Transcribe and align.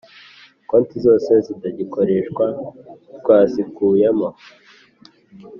konti 0.69 0.95
zose 1.05 1.31
zitagikoreshwa 1.45 2.45
twazikuyemo 3.19 4.27